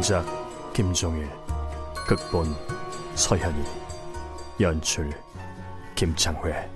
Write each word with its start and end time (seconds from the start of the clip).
원작 0.00 0.24
김종일 0.72 1.28
극본 2.08 2.56
서현이 3.16 3.62
연출 4.58 5.12
김창회. 5.94 6.70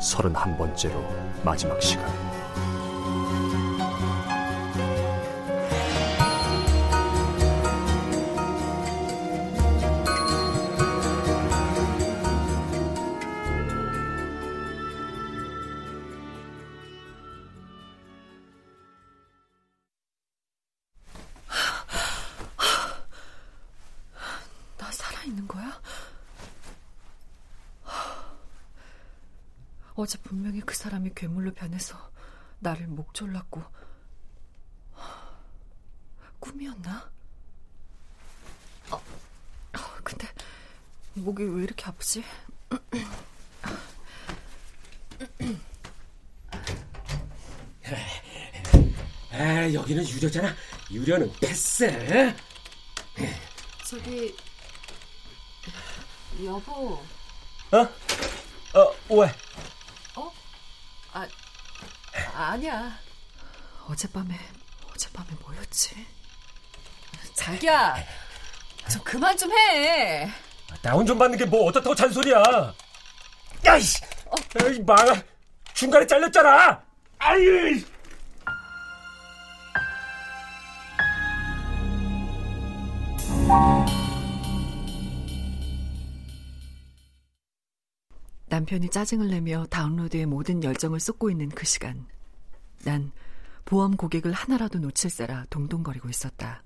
서른한 0.00 0.56
번째로 0.56 1.04
마지막 1.42 1.82
시간 1.82 2.06
어제 30.02 30.18
분명히 30.18 30.60
그 30.60 30.74
사람이 30.74 31.12
괴물로 31.14 31.54
변해서 31.54 32.10
나를 32.58 32.88
목 32.88 33.14
졸랐고 33.14 33.62
꿈이었나? 36.40 37.08
어, 38.90 38.96
어, 38.96 39.78
근데 40.02 40.26
목이 41.14 41.44
왜 41.44 41.62
이렇게 41.62 41.84
아프지? 41.84 42.24
아, 49.30 49.72
여기는 49.72 50.08
유료잖아. 50.08 50.52
유료는 50.90 51.32
패스. 51.40 52.34
저기 53.86 54.34
여보 56.44 57.00
어? 57.70 57.88
어, 58.74 58.94
왜? 59.10 59.32
아 62.42 62.50
아니야 62.54 62.98
어젯밤에 63.86 64.34
어젯밤에 64.92 65.28
뭐였지? 65.40 65.94
자기야 67.36 67.94
좀 68.90 69.00
그만 69.04 69.36
좀 69.36 69.48
해 69.52 70.28
다운 70.82 71.06
좀 71.06 71.16
받는 71.18 71.38
게 71.38 71.44
뭐 71.44 71.66
어떻다고 71.68 71.94
잔소리야. 71.94 72.42
야이씨! 73.64 74.00
에이, 74.64 74.80
망아. 74.80 75.14
중간에 75.74 76.04
잘렸잖아. 76.06 76.82
아유! 77.18 77.80
남편이 88.48 88.90
짜증을 88.90 89.28
내며 89.30 89.64
다운로드에 89.70 90.26
모든 90.26 90.62
열정을 90.62 91.00
쏟고 91.00 91.30
있는 91.30 91.48
그 91.48 91.64
시간, 91.64 92.06
난 92.84 93.12
보험 93.64 93.96
고객을 93.96 94.32
하나라도 94.32 94.78
놓칠세라 94.78 95.46
동동거리고 95.50 96.08
있었다. 96.08 96.62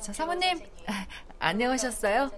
저 0.00 0.12
사모님, 0.12 0.58
아, 0.86 1.06
안녕하셨어요? 1.38 2.30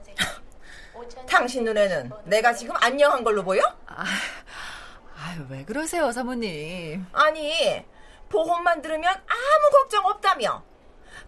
당신 1.28 1.64
눈에는 1.64 2.12
내가 2.24 2.52
지금 2.52 2.74
안녕한 2.76 3.24
걸로 3.24 3.42
보여? 3.42 3.62
아유, 3.86 5.46
왜 5.48 5.64
그러세요, 5.64 6.12
사모님? 6.12 7.06
아니, 7.12 7.84
보험만 8.28 8.82
들으면 8.82 9.10
아무 9.14 9.70
걱정 9.72 10.04
없다며. 10.06 10.62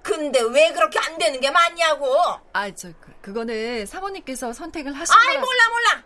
근데 0.06 0.40
왜 0.40 0.72
그렇게 0.72 1.00
안 1.00 1.18
되는 1.18 1.40
게 1.40 1.50
맞냐고. 1.50 2.16
아, 2.52 2.72
저, 2.72 2.88
그, 3.00 3.12
그거는 3.20 3.86
사모님께서 3.86 4.52
선택을 4.52 4.92
하신 4.92 5.12
아이, 5.16 5.26
거라 5.34 5.40
몰라, 5.40 5.68
몰라. 5.70 6.04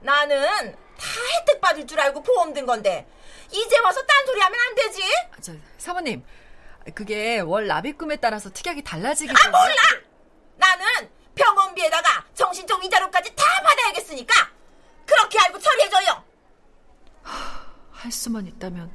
나는 0.00 0.72
다 0.72 1.06
혜택 1.40 1.60
받을 1.60 1.86
줄 1.86 2.00
알고 2.00 2.22
보험 2.22 2.54
든 2.54 2.64
건데, 2.64 3.06
이제 3.50 3.78
와서 3.80 4.00
딴소리 4.02 4.40
하면 4.40 4.58
안 4.58 4.74
되지? 4.74 5.02
아, 5.30 5.36
저, 5.42 5.52
사모님, 5.76 6.24
그게 6.94 7.40
월 7.40 7.66
납입금에 7.66 8.16
따라서 8.16 8.50
특약이 8.50 8.82
달라지기 8.82 9.30
아, 9.30 9.34
때문에. 9.34 9.58
몰라! 9.62 9.82
나는 10.56 11.10
병원비에다가 11.34 12.24
정신적 12.34 12.82
위자료까지 12.82 13.34
다 13.34 13.44
받아야겠으니까, 13.62 14.50
그렇게 15.04 15.38
알고 15.38 15.58
처리해줘요. 15.58 16.24
할 17.90 18.10
수만 18.10 18.46
있다면 18.46 18.90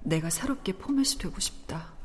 내가 0.00 0.30
새롭게 0.30 0.74
포맷이 0.74 1.18
되고 1.18 1.38
싶다. 1.40 1.97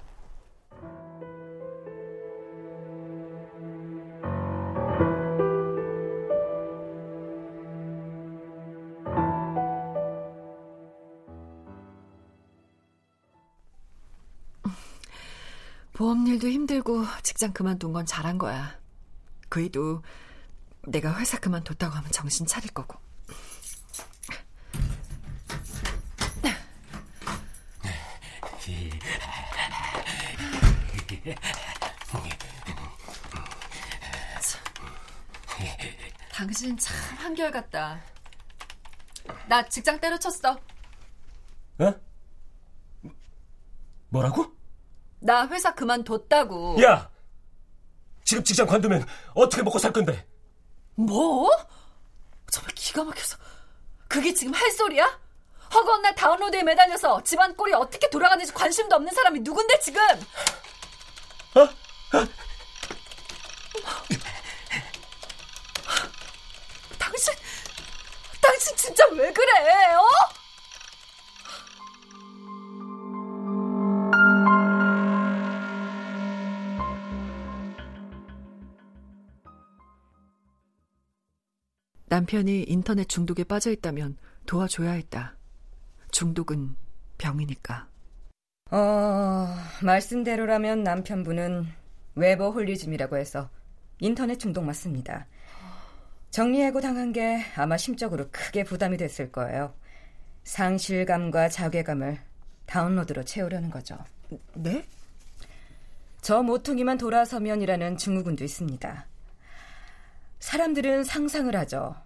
보험 15.94 16.25
일도 16.25 16.48
힘들고 16.48 17.06
직장 17.22 17.54
그만둔 17.54 17.94
건 17.94 18.06
잘한 18.06 18.40
거야. 18.40 18.75
그이도 19.50 20.01
내가 20.88 21.18
회사 21.19 21.40
그만뒀다고 21.40 21.94
하면 21.95 22.12
정신 22.12 22.45
차릴 22.48 22.72
거고. 22.72 23.00
당신 36.31 36.75
참 36.78 37.18
한결같다. 37.18 38.01
나 39.48 39.69
직장 39.69 40.00
때려쳤어. 40.00 40.60
어? 41.80 41.94
뭐라고? 44.10 44.53
나 45.24 45.48
회사 45.48 45.74
그만뒀다고. 45.74 46.81
야! 46.84 47.10
지금 48.25 48.44
직장 48.44 48.68
관두면 48.68 49.06
어떻게 49.34 49.64
먹고 49.64 49.80
살 49.80 49.92
건데? 49.94 50.28
뭐? 50.96 51.50
정말 52.52 52.72
기가 52.75 53.04
막혀서. 53.04 53.38
그게 54.08 54.34
지금 54.34 54.54
할 54.54 54.70
소리야? 54.72 55.20
허구한 55.74 56.02
날 56.04 56.14
다운로드에 56.14 56.62
매달려서 56.64 57.24
집안 57.24 57.56
꼴이 57.56 57.74
어떻게 57.74 58.10
돌아가는지 58.10 58.54
관심도 58.54 58.96
없는 58.96 59.12
사람이 59.14 59.40
누군데 59.40 59.80
지금? 59.80 60.02
남편이 82.34 82.64
인터넷 82.64 83.08
중독에 83.08 83.44
빠져 83.44 83.70
있다면 83.70 84.18
도와줘야 84.48 84.94
했다. 84.94 85.36
중독은 86.10 86.76
병이니까. 87.20 87.88
어, 88.72 89.48
말씀대로라면 89.84 90.82
남편분은 90.82 91.68
webaholism이라고 92.16 93.18
해서 93.18 93.52
인터넷 94.00 94.40
중독 94.40 94.64
맞습니다. 94.64 95.28
정리해고 96.32 96.82
당한 96.82 97.14
게 97.14 97.40
아마 97.56 97.78
심적으로 97.78 98.26
크게 98.32 98.64
부담이 98.64 98.98
됐을 98.98 99.32
거예요. 99.32 99.76
상실감과 100.44 101.50
자괴감을 101.50 102.18
다운로드로 102.66 103.26
채우려는 103.26 103.70
거죠. 103.70 103.96
네? 104.56 104.88
저 106.22 106.42
모퉁이만 106.42 106.98
돌아서면이라는 106.98 107.98
증후군도 107.98 108.44
있습니다. 108.44 109.06
사람들은 110.40 111.04
상상을 111.04 111.56
하죠. 111.56 112.03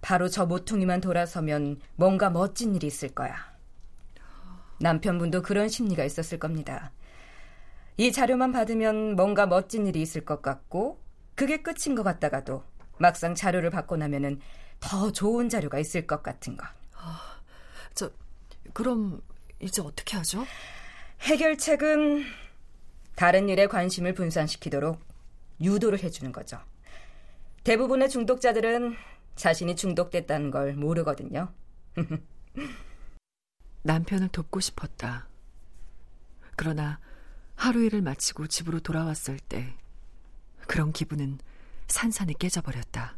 바로 0.00 0.28
저 0.28 0.46
모퉁이만 0.46 1.00
돌아서면 1.00 1.80
뭔가 1.96 2.30
멋진 2.30 2.74
일이 2.74 2.86
있을 2.86 3.10
거야. 3.10 3.34
남편분도 4.80 5.42
그런 5.42 5.68
심리가 5.68 6.04
있었을 6.04 6.38
겁니다. 6.38 6.92
이 7.96 8.12
자료만 8.12 8.52
받으면 8.52 9.14
뭔가 9.14 9.46
멋진 9.46 9.86
일이 9.86 10.00
있을 10.00 10.24
것 10.24 10.40
같고, 10.40 10.98
그게 11.34 11.58
끝인 11.58 11.94
것 11.94 12.02
같다가도 12.02 12.64
막상 12.98 13.34
자료를 13.34 13.70
받고 13.70 13.96
나면은 13.96 14.40
더 14.78 15.12
좋은 15.12 15.48
자료가 15.48 15.78
있을 15.78 16.06
것 16.06 16.22
같은 16.22 16.56
거. 16.56 16.66
저, 17.94 18.10
그럼 18.72 19.20
이제 19.60 19.82
어떻게 19.82 20.16
하죠? 20.16 20.46
해결책은 21.20 22.24
다른 23.14 23.50
일에 23.50 23.66
관심을 23.66 24.14
분산시키도록 24.14 24.98
유도를 25.60 26.02
해주는 26.02 26.32
거죠. 26.32 26.58
대부분의 27.64 28.08
중독자들은 28.08 28.96
자신이 29.40 29.74
중독됐다는 29.74 30.50
걸 30.50 30.74
모르거든요. 30.74 31.52
남편을 33.82 34.28
돕고 34.28 34.60
싶었다. 34.60 35.28
그러나 36.56 37.00
하루 37.56 37.82
일을 37.82 38.02
마치고 38.02 38.48
집으로 38.48 38.80
돌아왔을 38.80 39.38
때 39.38 39.74
그런 40.66 40.92
기분은 40.92 41.38
산산이 41.88 42.34
깨져버렸다. 42.34 43.16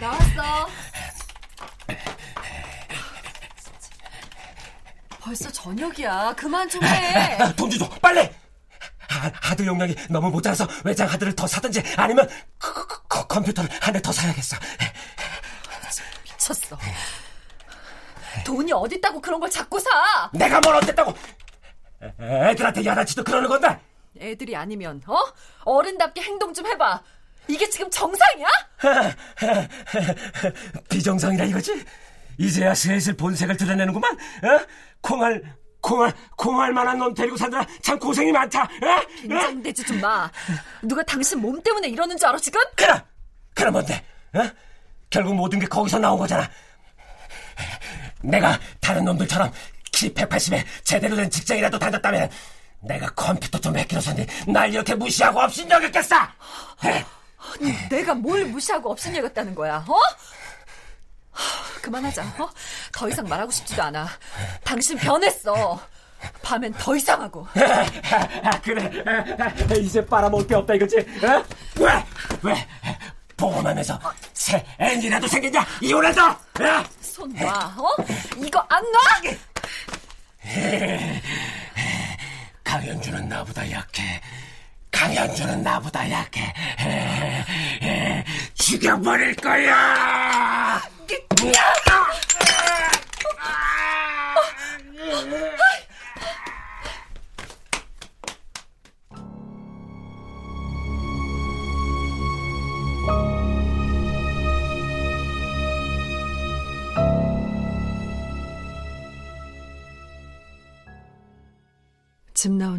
나왔어. 0.00 0.68
벌써 5.28 5.50
저녁이야. 5.52 6.34
그만 6.38 6.66
좀 6.70 6.82
해. 6.82 7.36
아, 7.38 7.52
돈 7.54 7.68
주죠, 7.68 7.86
빨리! 8.00 8.20
하, 9.08 9.30
하드 9.42 9.66
용량이 9.66 9.94
너무 10.08 10.30
모자라서 10.30 10.66
외장 10.84 11.06
하드를 11.08 11.34
더 11.36 11.46
사든지 11.46 11.82
아니면 11.96 12.26
그, 12.58 12.72
그, 12.86 13.02
그, 13.08 13.26
컴퓨터를 13.26 13.68
한 13.80 13.92
대 13.92 14.00
더 14.00 14.10
사야겠어. 14.10 14.56
미쳤어. 16.24 16.78
돈이 18.46 18.72
어딨다고 18.72 19.20
그런 19.20 19.38
걸 19.40 19.50
자꾸 19.50 19.78
사? 19.80 20.30
내가 20.32 20.60
뭘 20.60 20.76
어쨌다고! 20.76 21.12
애들한테 22.20 22.84
야단치도 22.86 23.24
그러는 23.24 23.48
건데! 23.50 23.78
애들이 24.18 24.56
아니면 24.56 25.02
어? 25.06 25.16
어른답게 25.64 26.22
행동 26.22 26.54
좀 26.54 26.66
해봐. 26.66 27.02
이게 27.48 27.68
지금 27.68 27.90
정상이야? 27.90 28.46
비정상이라 30.88 31.44
이거지? 31.46 31.84
이제야 32.38 32.74
슬슬 32.74 33.14
본색을 33.16 33.56
드러내는구만. 33.56 34.12
어? 34.14 34.66
콩알 35.00 35.42
콩알 35.80 36.12
콩알 36.36 36.72
만한 36.72 36.98
놈 36.98 37.14
데리고 37.14 37.36
산다라 37.36 37.66
참 37.82 37.98
고생이 37.98 38.32
많다. 38.32 38.62
어? 38.62 39.06
긴장되지 39.20 39.84
좀 39.84 40.00
마. 40.00 40.30
누가 40.82 41.02
당신 41.02 41.40
몸 41.40 41.60
때문에 41.62 41.88
이러는 41.88 42.16
줄 42.16 42.28
알아 42.28 42.38
지금? 42.38 42.60
그럼 42.76 43.00
그럼 43.54 43.72
뭔데? 43.72 44.04
어? 44.34 44.48
결국 45.10 45.34
모든 45.34 45.58
게 45.58 45.66
거기서 45.66 45.98
나온 45.98 46.18
거잖아. 46.18 46.48
내가 48.22 48.58
다른 48.80 49.04
놈들처럼 49.04 49.52
키 49.92 50.12
180에 50.12 50.64
제대로 50.84 51.16
된 51.16 51.30
직장이라도 51.30 51.78
다녔다면 51.78 52.30
내가 52.80 53.08
컴퓨터 53.10 53.58
좀 53.58 53.74
샀니 53.74 54.26
날 54.46 54.72
이렇게 54.72 54.94
무시하고 54.94 55.40
없인 55.40 55.68
여겼겠어. 55.70 56.16
아니, 56.78 57.88
내가 57.88 58.14
뭘 58.14 58.44
무시하고 58.44 58.92
없인 58.92 59.16
여겼다는 59.16 59.54
거야? 59.54 59.84
어? 59.88 59.96
그만하자. 61.88 62.22
어? 62.38 62.50
더 62.92 63.08
이상 63.08 63.26
말하고 63.26 63.50
싶지도 63.50 63.82
않아. 63.82 64.06
당신 64.62 64.96
변했어. 64.98 65.80
밤엔 66.42 66.74
더 66.74 66.94
이상하고. 66.94 67.46
그래. 68.62 68.90
이제 69.80 70.04
빨아먹을 70.04 70.46
게 70.46 70.54
없다 70.54 70.74
이거지? 70.74 70.98
어? 70.98 71.44
왜? 71.80 72.04
왜? 72.42 72.68
보험하면서 73.36 73.98
새 74.34 74.64
애인이라도 74.80 75.26
생겼냐? 75.28 75.64
이혼해서? 75.80 76.30
어? 76.30 76.84
손 77.00 77.32
놔. 77.34 77.74
어? 77.78 77.96
이거 78.36 78.64
안 78.68 78.82
놔? 78.82 79.00
강현주는 82.64 83.28
나보다 83.28 83.70
약해. 83.70 84.20
강현주는 84.90 85.62
나보다 85.62 86.10
약해. 86.10 86.52
죽여버릴 88.54 89.36
거야. 89.36 90.82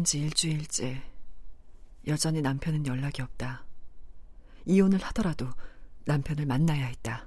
나온 0.00 0.04
지 0.04 0.20
일주일째. 0.20 1.02
여전히 2.06 2.40
남편은 2.40 2.86
연락이 2.86 3.22
없다. 3.22 3.64
이혼을 4.64 5.02
하더라도 5.04 5.48
남편을 6.04 6.46
만나야 6.46 6.86
했다. 6.86 7.26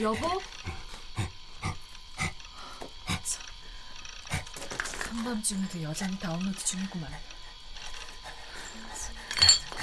여보? 0.00 0.55
한밤중에도 5.26 5.82
여전히 5.82 6.16
다운로드 6.20 6.64
중이구만. 6.64 7.10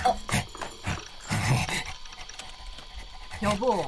어. 0.06 0.18
여보, 3.42 3.86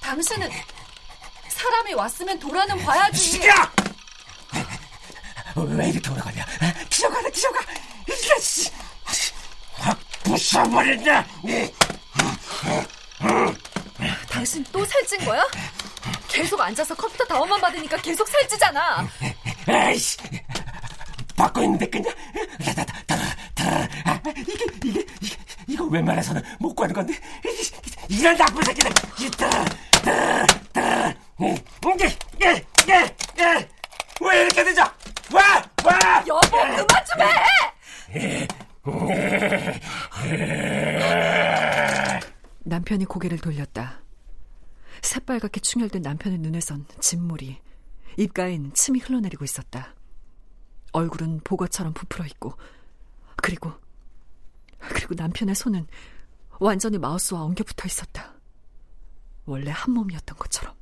당신은 0.00 0.50
사람이 1.48 1.94
왔으면 1.94 2.38
돌아는 2.40 2.84
봐야지. 2.84 3.46
야! 3.46 3.72
왜 5.54 5.88
이렇게 5.90 6.10
오래 6.10 6.20
걸려? 6.20 6.42
기어가라 6.90 7.30
기어가. 7.30 7.60
이게 8.08 8.40
씨. 8.40 8.72
확 9.74 9.96
부숴버린다. 10.24 11.24
당신 14.28 14.64
또 14.72 14.84
살찐 14.84 15.24
거야? 15.24 15.44
계속 16.26 16.60
앉아서 16.60 16.96
컴퓨터 16.96 17.24
다운만 17.24 17.60
받으니까 17.60 17.96
계속 17.98 18.26
살찌잖아. 18.26 19.08
에이씨. 19.68 20.18
받고 21.36 21.62
있는데 21.62 21.88
그냥. 21.90 22.12
이게 22.60 22.72
이게 24.40 24.64
이게 24.84 25.06
이게 25.20 25.36
이거 25.66 25.84
웬만해서는 25.84 26.42
못 26.58 26.74
구하는 26.74 26.94
건데 26.94 27.12
이- 27.44 28.14
이런 28.18 28.36
나쁜 28.36 28.62
새끼들 28.62 28.90
이게 32.82 33.14
예. 33.38 33.68
왜 34.20 34.42
이렇게 34.42 34.62
늦어 34.62 34.82
와! 35.32 35.62
와! 35.84 36.24
여보 36.26 36.40
그만 36.50 37.04
좀 37.06 37.20
해! 38.12 38.46
남편이 42.64 43.04
고개를 43.06 43.38
돌렸다. 43.38 44.00
새빨갛게 45.02 45.60
충혈된 45.60 46.02
남편의 46.02 46.38
눈에선 46.38 46.86
진물이, 47.00 47.60
입가엔 48.16 48.72
침이 48.74 49.00
흘러내리고 49.00 49.44
있었다. 49.44 49.94
얼굴은 50.92 51.40
보거처럼 51.44 51.92
부풀어 51.92 52.24
있고, 52.26 52.56
그리고, 53.36 53.72
그리고 54.78 55.14
남편의 55.14 55.54
손은 55.54 55.86
완전히 56.60 56.98
마우스와 56.98 57.42
엉겨 57.42 57.64
붙어 57.64 57.86
있었다. 57.86 58.32
원래 59.46 59.70
한 59.70 59.92
몸이었던 59.92 60.36
것처럼. 60.38 60.74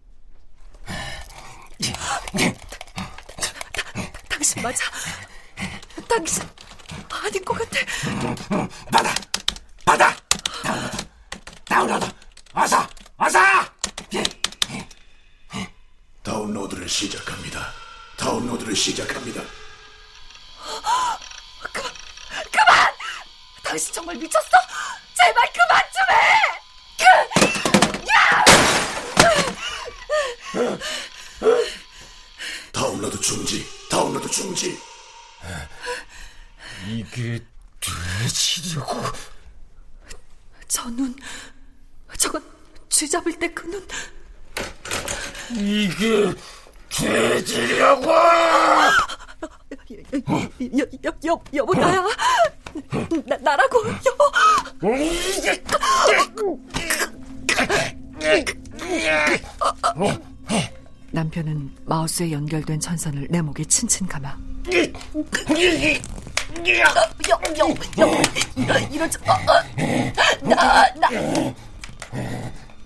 다- 1.79 2.21
당신 4.29 4.62
맞아. 4.62 4.85
당신 6.09 6.43
아닌 7.11 7.45
것 7.45 7.55
같아. 7.55 8.67
받아! 8.91 9.15
받아! 9.85 10.17
다운로드! 10.62 10.97
다운로드! 11.65 12.07
어서! 12.55 12.87
어서! 13.17 13.39
예. 16.25 16.31
다운로드를 16.31 16.88
시작합니다. 16.88 17.73
다운로드를 18.17 18.75
시작합니다. 18.76 19.43
그만! 22.50 22.93
당신 23.62 23.93
정말 23.93 24.17
미쳤어? 24.17 24.49
제발 25.14 25.52
그만 25.52 25.83
좀 25.93 26.17
해! 26.17 26.62
다운로드 32.73 33.21
중지. 33.21 33.67
다운로드 33.91 34.29
중지. 34.31 34.79
이게 36.88 37.45
돼지려고 37.81 39.02
저 40.69 40.88
눈, 40.91 41.14
저건 42.19 42.43
쥐 42.88 43.09
잡을 43.09 43.38
때 43.38 43.49
그 43.52 43.67
눈. 43.67 43.87
이게 45.56 46.32
돼지려고 46.90 48.11
여, 50.78 50.87
여, 51.04 51.12
여, 51.26 51.42
여보, 51.54 51.75
나야. 51.75 52.02
나, 53.26 53.37
나라고, 53.38 53.82
여보. 54.06 54.97
이게 54.97 55.62
남편은 61.11 61.71
마우스에 61.85 62.30
연결된 62.32 62.80
전선을 62.80 63.28
내 63.30 63.42
목에 63.42 63.64
친친 63.64 64.06
감아. 64.06 64.37
여, 64.73 64.82
여, 67.59 67.68
여, 67.99 68.78
이러지 68.90 69.18
마. 69.26 69.38
나, 70.42 70.94
나. 70.94 71.09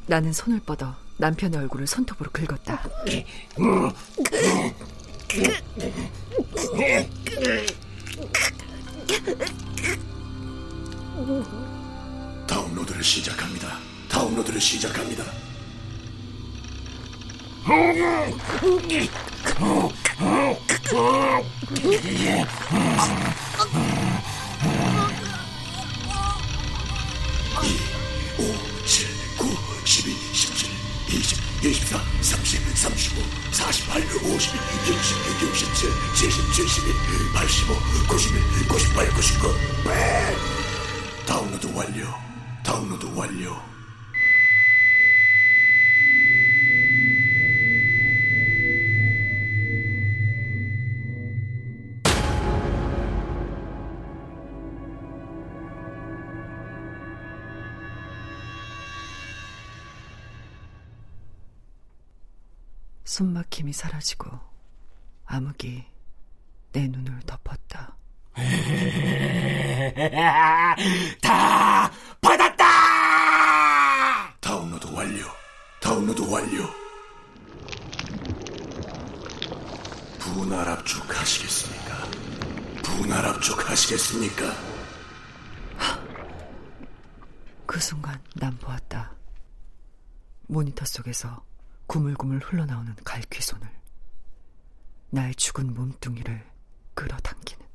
나는 0.07 0.33
손을 0.33 0.61
뻗어 0.61 0.95
남편의 1.19 1.61
얼굴을 1.61 1.87
손톱으로 1.87 2.31
긁었다. 2.31 2.83
다운로드를 12.47 13.03
시작합니다. 13.03 13.79
다운로드를 14.09 14.61
시작합니다. 14.61 15.25
20, 31.17 31.35
24, 31.63 32.01
30, 32.21 32.61
35, 32.75 33.15
48, 33.53 34.21
52, 34.21 34.37
60, 34.37 35.89
67, 36.15 36.69
70, 36.69 37.01
71, 37.07 37.49
85, 37.49 37.75
91, 38.07 38.43
98, 38.69 39.13
99, 39.13 39.55
100. 39.85 40.57
다운로드 41.27 41.67
완료. 41.75 42.07
다운로드 42.63 43.07
완료. 43.15 43.76
숨막힘이 63.17 63.73
사라지고 63.73 64.29
암흑이 65.25 65.87
내 66.73 66.87
눈을 66.87 67.21
덮었다. 67.21 67.97
다 71.23 71.91
받았다 72.21 72.65
다운로드 74.39 74.95
완료. 74.95 75.25
다운로드 75.81 76.31
완료. 76.31 76.69
분할 80.19 80.69
압축하시겠습니까? 80.69 81.95
분할 82.83 83.25
압축하시겠습니까? 83.25 84.45
그 87.65 87.81
순간 87.81 88.23
난 88.35 88.55
보았다. 88.59 89.15
모니터 90.49 90.85
속에서 90.85 91.43
구물구물 91.87 92.41
흘러나오는 92.41 92.95
갈퀴 93.05 93.43
손을 93.43 93.69
나의 95.11 95.35
죽은 95.35 95.73
몸뚱이를 95.75 96.45
끌어당기는 96.95 97.67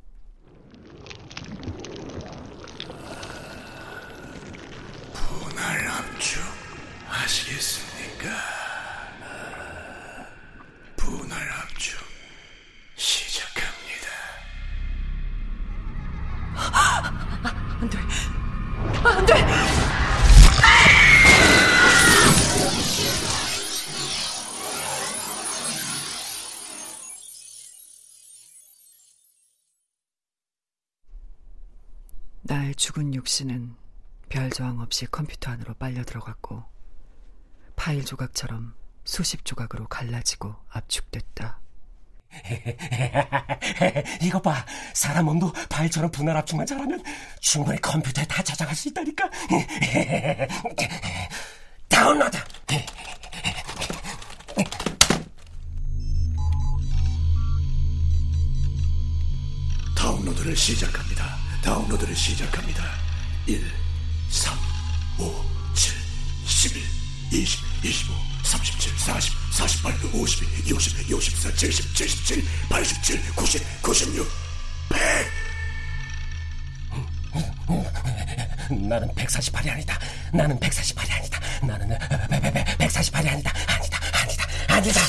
분할 5.13 5.87
압축 5.87 6.41
하시겠습니까? 7.07 8.60
나의 32.51 32.75
죽은 32.75 33.15
육신은 33.15 33.75
별 34.27 34.49
저항 34.49 34.81
없이 34.81 35.05
컴퓨터 35.05 35.51
안으로 35.51 35.73
빨려 35.75 36.03
들어갔고 36.03 36.61
파일 37.77 38.03
조각처럼 38.03 38.73
수십 39.05 39.45
조각으로 39.45 39.87
갈라지고 39.87 40.53
압축됐다. 40.67 41.61
이것 44.21 44.41
봐 44.41 44.65
사람 44.93 45.23
몸도 45.25 45.53
발처럼 45.69 46.11
분할 46.11 46.35
압축만 46.35 46.65
잘하면 46.65 47.01
충분히 47.39 47.79
컴퓨터에 47.79 48.25
다 48.25 48.43
저장할 48.43 48.75
수 48.75 48.89
있다니까 48.89 49.29
다운로드 51.87 52.37
다운로드를 59.95 60.53
시작합니다. 60.53 61.50
다운로드를 61.61 62.15
시작합니다. 62.15 62.83
1, 63.45 63.61
3, 64.29 64.57
5, 65.19 65.45
7, 65.75 65.95
11, 66.45 66.83
20, 67.31 67.59
25, 67.83 68.13
37, 68.43 68.97
40, 68.97 69.33
48, 69.51 69.93
52, 70.13 70.69
60, 70.69 71.09
64, 71.11 71.55
70, 71.55 71.95
77, 71.95 72.43
87, 72.69 73.35
90, 73.35 73.81
96, 73.81 74.27
100. 74.89 75.31
나는 78.87 79.07
148이 79.15 79.69
아니다. 79.69 79.99
나는 80.33 80.59
148이 80.59 81.11
아니다. 81.11 81.39
나는 81.61 81.89
148이 82.77 83.27
아니다. 83.27 83.53
아니다 83.67 83.99
아니다 84.13 84.47
아니다 84.67 85.01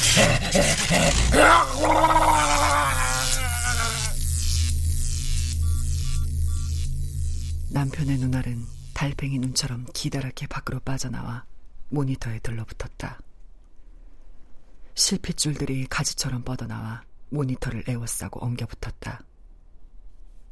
남편의 7.82 8.18
눈알은 8.18 8.64
달팽이 8.94 9.40
눈처럼 9.40 9.86
기다랗게 9.92 10.46
밖으로 10.46 10.78
빠져나와 10.78 11.44
모니터에 11.88 12.38
들러붙었다. 12.38 13.18
실핏줄들이 14.94 15.88
가지처럼 15.88 16.44
뻗어나와 16.44 17.02
모니터를 17.30 17.82
에워싸고 17.88 18.38
엉겨붙었다. 18.44 19.24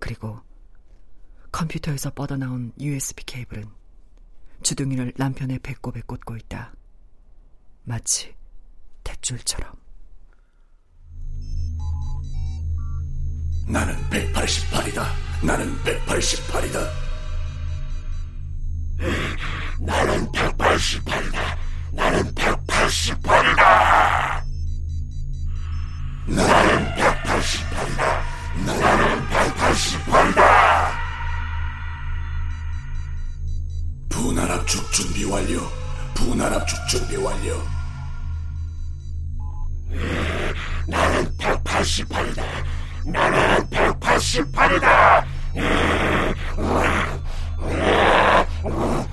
그리고 0.00 0.40
컴퓨터에서 1.52 2.10
뻗어나온 2.10 2.72
USB 2.80 3.22
케이블은 3.25 3.64
주둥이를 4.64 5.12
남편의 5.16 5.60
배꼽에 5.60 6.00
꽂고 6.00 6.37
있다. 6.37 6.75
마치 7.84 8.34
탯줄처럼. 9.04 9.78
나는 13.68 13.94
188이다. 14.10 15.04
나는 15.46 15.76
188이다. 15.84 17.10
나는 19.80 20.30
188이다. 20.33 21.38
나는 21.92 22.35
188이다. 22.35 24.42
나는 26.26 26.95
188이다. 26.95 28.23
나는 28.66 29.28
188이다. 29.28 30.90
분할 34.11 34.50
압축 34.52 34.92
준비 34.92 35.25
완료. 35.25 35.61
분할 36.14 36.52
압축 36.52 36.87
준비 36.88 37.16
완료. 37.16 37.62
나는 40.87 41.37
188이다. 41.38 42.45
나는 43.07 43.66
188이다. 43.71 45.25
Ugh. 48.62 49.07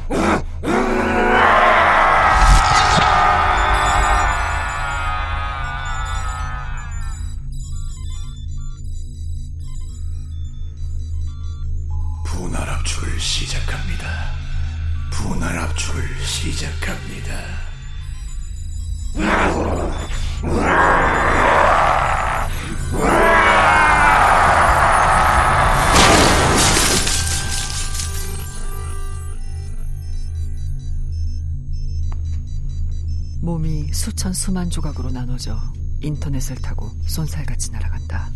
몸이 33.48 33.94
수천 33.94 34.34
수만 34.34 34.70
조각으로 34.70 35.10
나눠져 35.10 35.58
인터넷을 36.02 36.58
타고 36.58 36.92
쏜살같이 37.06 37.72
날아간다. 37.72 38.30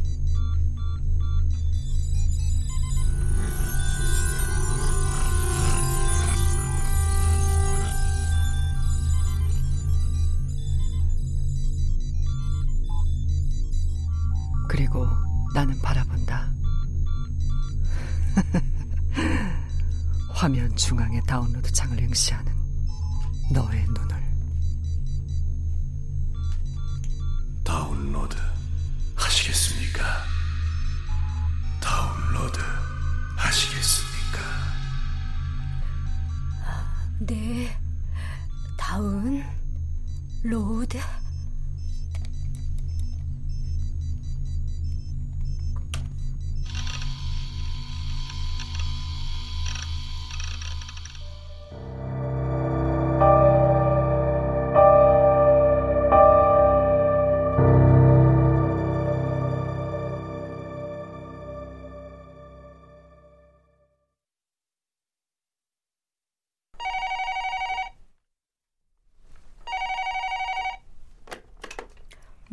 하시겠습니까? 33.62 34.40
네. 37.20 37.78
다운, 38.78 39.44
로드. 40.44 40.98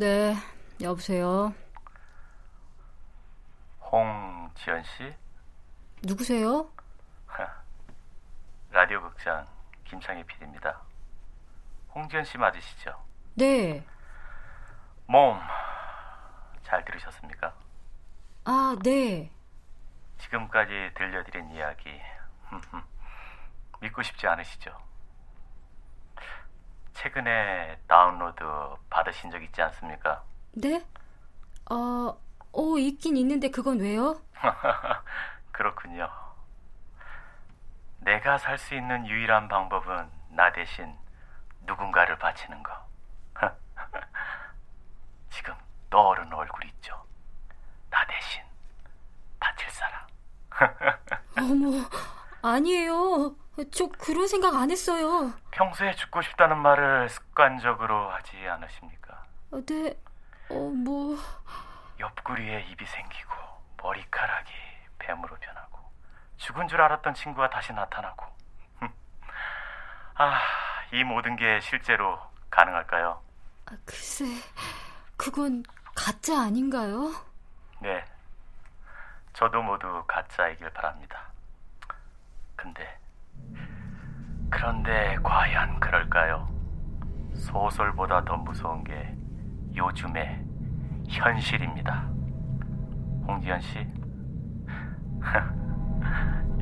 네, 0.01 0.33
여보세요. 0.81 1.53
홍지연 3.81 4.85
씨? 4.85 5.13
누구세요? 6.05 6.71
라디오 8.71 9.03
극장 9.03 9.45
김창희 9.87 10.23
PD입니다. 10.23 10.81
홍지연 11.93 12.25
씨 12.25 12.39
맞으시죠? 12.39 12.95
네. 13.35 13.85
몸 15.07 15.37
잘 16.63 16.85
들으셨습니까? 16.85 17.53
아, 18.45 18.77
네. 18.85 19.33
지금까지 20.19 20.93
들려드린 20.95 21.51
이야기 21.51 21.89
믿고 23.81 24.03
싶지 24.03 24.29
않으시죠? 24.29 24.71
최근에 27.03 27.79
다운로드 27.87 28.45
받으신 28.91 29.31
적 29.31 29.41
있지 29.43 29.63
않습니까? 29.63 30.23
네? 30.53 30.85
어, 31.71 32.19
어, 32.53 32.79
있긴 32.79 33.17
있는데 33.17 33.51
그건 33.51 33.79
왜요? 33.79 34.21
그렇군요. 35.53 36.09
내가 38.01 38.39
살 38.39 38.59
수 38.59 38.75
있는 38.75 39.07
유일한 39.07 39.47
방법은 39.49 40.11
나 40.31 40.53
대신 40.53 40.93
누군가를 41.67 42.19
바치는 42.19 42.63
거. 42.65 42.73
지금 45.31 45.55
떠오르는 45.91 46.33
얼굴 46.33 46.65
있죠? 46.67 47.01
나 47.91 48.05
대신 48.07 48.43
바칠 49.39 49.69
사람. 49.71 50.07
어머, 51.39 51.89
아니에요. 52.43 53.37
저 53.73 53.87
그런 53.99 54.27
생각 54.27 54.55
안 54.55 54.71
했어요. 54.71 55.33
평소에 55.59 55.93
죽고 55.97 56.23
싶다는 56.23 56.57
말을 56.59 57.09
습관적으로 57.09 58.11
하지 58.13 58.37
않으십니까? 58.49 59.25
어, 59.51 59.61
네, 59.67 59.93
어, 60.51 60.55
뭐. 60.55 61.17
옆구리에 61.99 62.61
입이 62.71 62.87
생기고 62.87 63.35
머리카락이 63.83 64.53
뱀으로 65.01 65.37
변하고 65.41 65.81
죽은 66.37 66.69
줄 66.69 66.81
알았던 66.81 67.15
친구가 67.15 67.51
다시 67.51 67.73
나타나고 67.73 68.25
아, 70.15 70.41
이 70.93 71.03
모든 71.03 71.35
게 71.35 71.59
실제로 71.61 72.21
가능할까요? 72.51 73.21
아, 73.67 73.77
글쎄, 73.85 74.27
그건 75.17 75.65
가짜 75.95 76.41
아닌가요? 76.41 77.13
네. 77.81 78.05
저도 79.33 79.63
모두 79.63 80.05
가짜이길 80.07 80.71
바랍니다. 80.71 81.21
근데, 82.57 82.98
그런데 84.51 85.17
과연 85.23 85.81
그럴까요? 85.81 86.49
소설보다 87.35 88.25
더 88.25 88.37
무서운 88.37 88.85
게 88.85 89.15
요즘의 89.75 90.45
현실입니다. 91.09 92.09
홍지연 93.27 93.61
씨, 93.61 93.79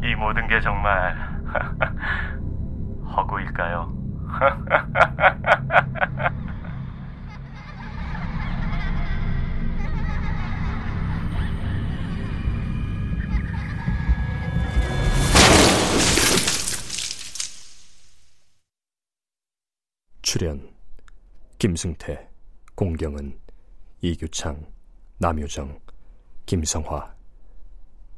이 0.02 0.14
모든 0.14 0.46
게 0.48 0.60
정말 0.60 1.16
허구일까요? 3.16 3.92
출연 20.36 20.70
김승태, 21.56 22.28
공경은, 22.74 23.40
이규창, 24.02 24.70
남효정, 25.16 25.80
김성화 26.44 27.16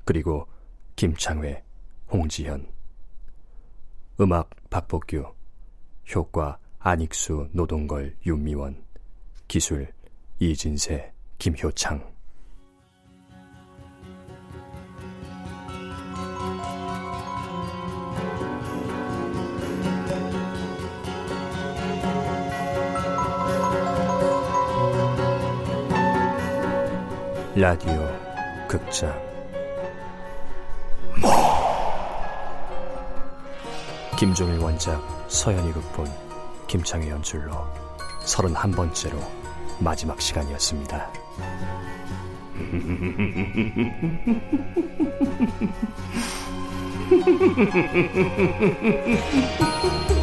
그리고 0.05 0.49
김창회, 0.97 1.63
홍지현 2.11 2.67
음악 4.21 4.51
박복규, 4.69 5.33
효과 6.13 6.59
안익수, 6.81 7.51
노동걸, 7.53 8.17
윤미원, 8.27 8.85
기술 9.47 9.93
이진세, 10.41 11.13
김효창. 11.39 12.18
라디오 27.61 28.09
극장 28.69 29.21
김종일 34.17 34.61
원작 34.61 35.03
서현이 35.27 35.73
극본 35.73 36.07
김창희 36.69 37.09
연출로 37.09 37.51
31번째로 38.25 39.19
마지막 39.81 40.21
시간이었습니다. 40.21 41.11